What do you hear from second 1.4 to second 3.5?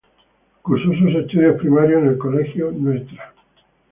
primarios en el Colegio Ntra.